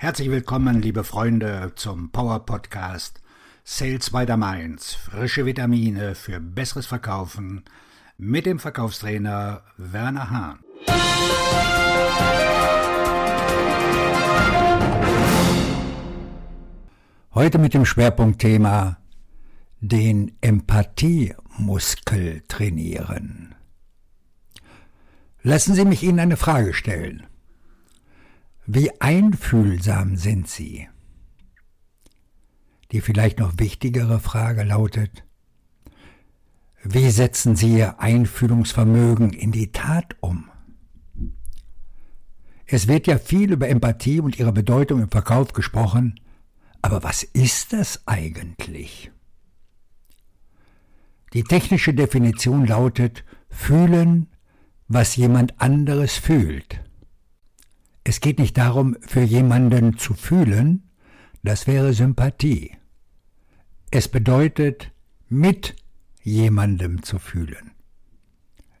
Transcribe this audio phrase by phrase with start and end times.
[0.00, 3.20] Herzlich willkommen, liebe Freunde, zum Power Podcast
[3.64, 4.94] Sales by the Mainz.
[4.94, 7.64] Frische Vitamine für besseres Verkaufen
[8.16, 10.60] mit dem Verkaufstrainer Werner Hahn.
[17.34, 18.98] Heute mit dem Schwerpunktthema
[19.80, 23.56] den Empathiemuskel trainieren.
[25.42, 27.27] Lassen Sie mich Ihnen eine Frage stellen.
[28.70, 30.86] Wie einfühlsam sind Sie?
[32.92, 35.24] Die vielleicht noch wichtigere Frage lautet,
[36.84, 40.50] wie setzen Sie Ihr Einfühlungsvermögen in die Tat um?
[42.66, 46.20] Es wird ja viel über Empathie und ihre Bedeutung im Verkauf gesprochen,
[46.82, 49.10] aber was ist das eigentlich?
[51.32, 54.26] Die technische Definition lautet fühlen,
[54.88, 56.82] was jemand anderes fühlt.
[58.08, 60.88] Es geht nicht darum, für jemanden zu fühlen,
[61.42, 62.74] das wäre Sympathie.
[63.90, 64.92] Es bedeutet,
[65.28, 65.76] mit
[66.22, 67.72] jemandem zu fühlen.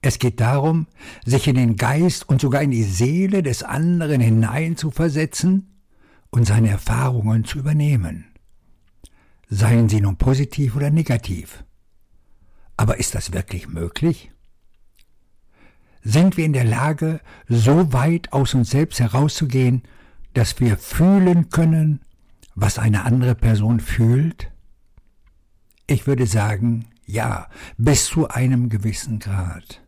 [0.00, 0.88] Es geht darum,
[1.24, 5.70] sich in den Geist und sogar in die Seele des anderen hineinzuversetzen
[6.30, 8.26] und seine Erfahrungen zu übernehmen.
[9.48, 11.62] Seien sie nun positiv oder negativ.
[12.76, 14.32] Aber ist das wirklich möglich?
[16.02, 19.82] Sind wir in der Lage, so weit aus uns selbst herauszugehen,
[20.34, 22.00] dass wir fühlen können,
[22.54, 24.50] was eine andere Person fühlt?
[25.86, 29.82] Ich würde sagen, ja, bis zu einem gewissen Grad.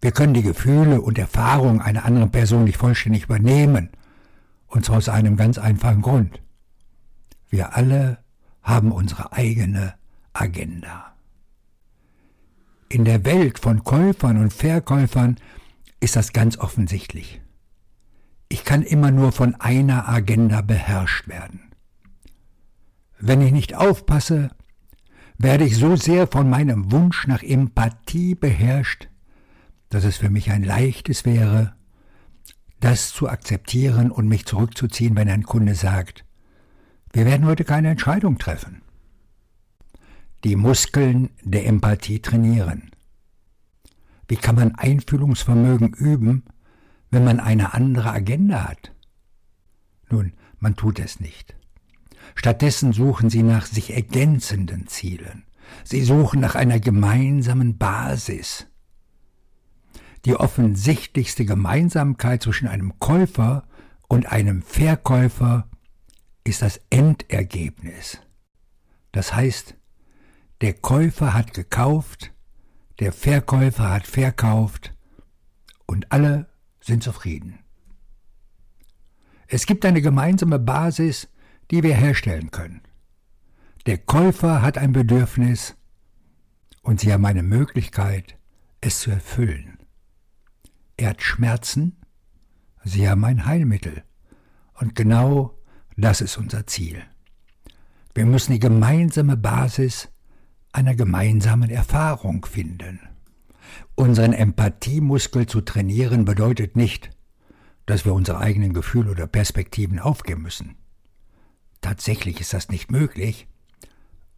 [0.00, 3.90] Wir können die Gefühle und Erfahrungen einer anderen Person nicht vollständig übernehmen,
[4.68, 6.40] und zwar aus einem ganz einfachen Grund.
[7.48, 8.18] Wir alle
[8.62, 9.94] haben unsere eigene
[10.34, 11.16] Agenda.
[12.90, 15.36] In der Welt von Käufern und Verkäufern
[16.00, 17.42] ist das ganz offensichtlich.
[18.48, 21.60] Ich kann immer nur von einer Agenda beherrscht werden.
[23.18, 24.50] Wenn ich nicht aufpasse,
[25.36, 29.08] werde ich so sehr von meinem Wunsch nach Empathie beherrscht,
[29.90, 31.74] dass es für mich ein leichtes wäre,
[32.80, 36.24] das zu akzeptieren und mich zurückzuziehen, wenn ein Kunde sagt,
[37.12, 38.80] wir werden heute keine Entscheidung treffen
[40.44, 42.90] die Muskeln der Empathie trainieren.
[44.28, 46.44] Wie kann man Einfühlungsvermögen üben,
[47.10, 48.92] wenn man eine andere Agenda hat?
[50.10, 51.56] Nun, man tut es nicht.
[52.34, 55.44] Stattdessen suchen sie nach sich ergänzenden Zielen.
[55.84, 58.66] Sie suchen nach einer gemeinsamen Basis.
[60.24, 63.64] Die offensichtlichste Gemeinsamkeit zwischen einem Käufer
[64.08, 65.68] und einem Verkäufer
[66.44, 68.18] ist das Endergebnis.
[69.12, 69.77] Das heißt,
[70.60, 72.32] der Käufer hat gekauft,
[72.98, 74.94] der Verkäufer hat verkauft
[75.86, 76.48] und alle
[76.80, 77.60] sind zufrieden.
[79.46, 81.28] Es gibt eine gemeinsame Basis,
[81.70, 82.82] die wir herstellen können.
[83.86, 85.76] Der Käufer hat ein Bedürfnis
[86.82, 88.36] und Sie haben eine Möglichkeit,
[88.80, 89.78] es zu erfüllen.
[90.96, 91.96] Er hat Schmerzen,
[92.84, 94.02] Sie haben ein Heilmittel.
[94.74, 95.58] Und genau
[95.96, 97.02] das ist unser Ziel.
[98.14, 100.08] Wir müssen die gemeinsame Basis
[100.78, 103.00] einer gemeinsamen Erfahrung finden.
[103.96, 107.10] Unseren Empathiemuskel zu trainieren bedeutet nicht,
[107.84, 110.76] dass wir unsere eigenen Gefühle oder Perspektiven aufgeben müssen.
[111.80, 113.48] Tatsächlich ist das nicht möglich,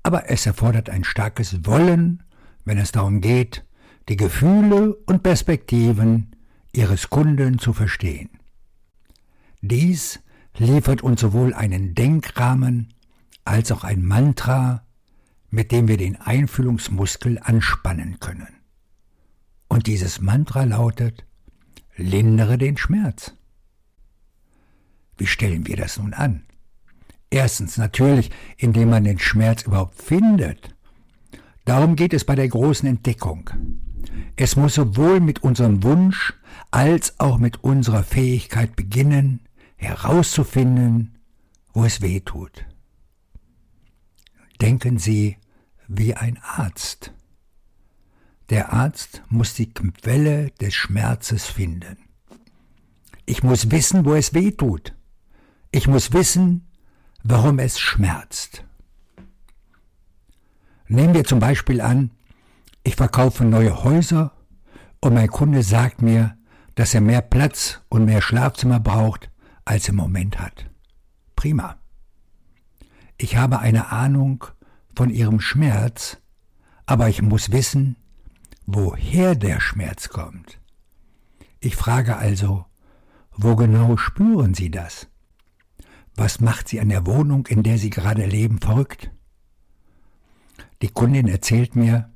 [0.03, 2.23] aber es erfordert ein starkes Wollen,
[2.65, 3.67] wenn es darum geht,
[4.09, 6.35] die Gefühle und Perspektiven
[6.73, 8.31] ihres Kunden zu verstehen.
[9.61, 10.21] Dies
[10.57, 12.95] liefert uns sowohl einen Denkrahmen
[13.45, 14.87] als auch ein Mantra,
[15.51, 18.49] mit dem wir den Einfühlungsmuskel anspannen können.
[19.69, 21.25] Und dieses Mantra lautet,
[21.97, 23.35] lindere den Schmerz.
[25.19, 26.45] Wie stellen wir das nun an?
[27.31, 30.75] Erstens natürlich, indem man den Schmerz überhaupt findet.
[31.65, 33.51] Darum geht es bei der großen Entdeckung.
[34.37, 36.35] Es muss sowohl mit unserem Wunsch
[36.71, 39.41] als auch mit unserer Fähigkeit beginnen,
[39.77, 41.19] herauszufinden,
[41.73, 42.67] wo es weh tut.
[44.61, 45.37] Denken Sie
[45.89, 47.13] wie ein Arzt.
[48.51, 51.97] Der Arzt muss die Quelle des Schmerzes finden.
[53.25, 54.95] Ich muss wissen, wo es weh tut.
[55.71, 56.69] Ich muss wissen,
[57.23, 58.65] warum es schmerzt.
[60.89, 62.11] Nehmen wir zum Beispiel an,
[62.83, 64.33] ich verkaufe neue Häuser
[65.01, 66.37] und mein Kunde sagt mir,
[66.75, 69.31] dass er mehr Platz und mehr Schlafzimmer braucht,
[69.65, 70.67] als er im Moment hat.
[71.37, 71.80] Prima.
[73.23, 74.47] Ich habe eine Ahnung
[74.97, 76.17] von ihrem Schmerz,
[76.87, 77.97] aber ich muss wissen,
[78.65, 80.59] woher der Schmerz kommt.
[81.61, 82.65] Ich frage also,
[83.33, 85.07] wo genau spüren Sie das?
[86.15, 89.11] Was macht Sie an der Wohnung, in der Sie gerade leben, verrückt?
[90.81, 92.11] Die Kundin erzählt mir,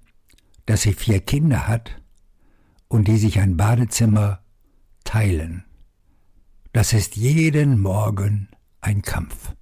[0.64, 2.00] dass sie vier Kinder hat
[2.88, 4.40] und die sich ein Badezimmer
[5.04, 5.64] teilen.
[6.72, 8.48] Das ist jeden Morgen
[8.80, 9.54] ein Kampf.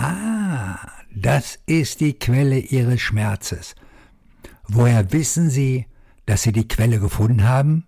[0.00, 0.78] Ah,
[1.12, 3.74] das ist die Quelle ihres Schmerzes.
[4.68, 5.86] Woher wissen Sie,
[6.24, 7.84] dass Sie die Quelle gefunden haben?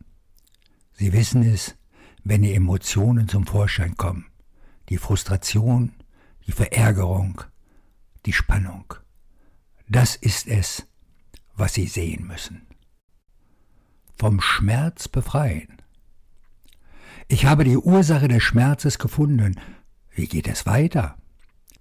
[0.92, 1.76] Sie wissen es,
[2.24, 4.26] wenn die Emotionen zum Vorschein kommen.
[4.88, 5.92] Die Frustration,
[6.48, 7.42] die Verärgerung,
[8.26, 8.92] die Spannung.
[9.88, 10.88] Das ist es,
[11.54, 12.66] was Sie sehen müssen.
[14.18, 15.80] Vom Schmerz befreien.
[17.28, 19.60] Ich habe die Ursache des Schmerzes gefunden.
[20.10, 21.16] Wie geht es weiter?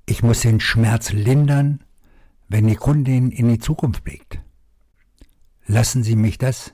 [0.09, 1.83] Ich muss den Schmerz lindern,
[2.47, 4.39] wenn die Kundin in die Zukunft blickt.
[5.67, 6.73] Lassen Sie mich das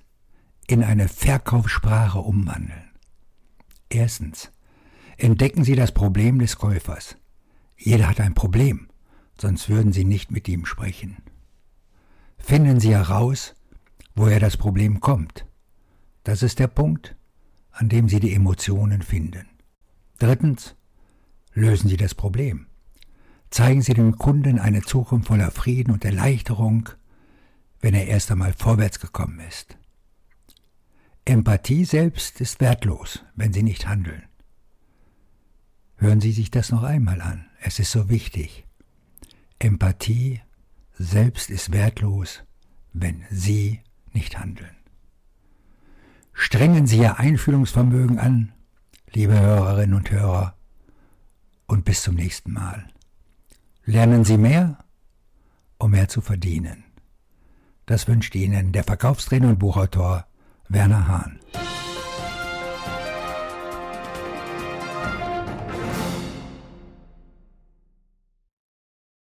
[0.67, 2.91] in eine Verkaufssprache umwandeln.
[3.89, 4.53] Erstens.
[5.17, 7.17] Entdecken Sie das Problem des Käufers.
[7.75, 8.87] Jeder hat ein Problem,
[9.38, 11.17] sonst würden Sie nicht mit ihm sprechen.
[12.38, 13.53] Finden Sie heraus,
[14.15, 15.45] woher das Problem kommt.
[16.23, 17.17] Das ist der Punkt,
[17.71, 19.49] an dem Sie die Emotionen finden.
[20.19, 20.77] Drittens.
[21.51, 22.67] Lösen Sie das Problem.
[23.50, 26.89] Zeigen Sie dem Kunden eine Zukunft voller Frieden und Erleichterung,
[27.80, 29.77] wenn er erst einmal vorwärts gekommen ist.
[31.24, 34.24] Empathie selbst ist wertlos, wenn Sie nicht handeln.
[35.97, 38.65] Hören Sie sich das noch einmal an, es ist so wichtig.
[39.59, 40.41] Empathie
[40.94, 42.44] selbst ist wertlos,
[42.94, 43.81] wenn Sie
[44.13, 44.75] nicht handeln.
[46.33, 48.53] Strengen Sie Ihr Einfühlungsvermögen an,
[49.13, 50.56] liebe Hörerinnen und Hörer,
[51.68, 52.88] und bis zum nächsten Mal.
[53.85, 54.79] Lernen Sie mehr,
[55.77, 56.83] um mehr zu verdienen.
[57.85, 60.25] Das wünscht Ihnen der Verkaufstrainer und Buchautor
[60.69, 61.39] Werner Hahn.